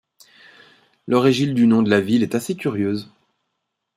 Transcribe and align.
L'origine 1.05 1.53
du 1.53 1.67
nom 1.67 1.83
de 1.83 1.89
la 1.91 2.01
ville 2.01 2.23
est 2.23 2.33
assez 2.33 2.55
curieuse. 2.57 3.11